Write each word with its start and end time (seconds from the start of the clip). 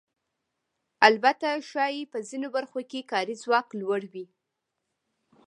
البته 1.07 1.47
ښایي 1.69 2.03
په 2.11 2.17
ځینو 2.29 2.47
برخو 2.55 2.79
کې 2.89 3.01
کاري 3.11 3.35
ځواک 3.43 3.67
لوړ 3.81 4.01
وي 4.13 4.25